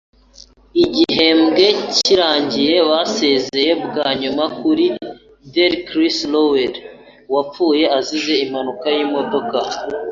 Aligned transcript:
Igihembwe 0.83 1.65
kirangiye 1.95 2.75
basezeye 2.91 3.71
bwa 3.85 4.07
nyuma 4.21 4.43
kuri 4.59 4.85
Dell 5.53 5.73
(Chris 5.87 6.17
Lowell) 6.33 6.73
wapfuye 7.33 7.85
azize 7.97 8.33
impanuka 8.45 8.85
y'imodoka. 8.97 9.57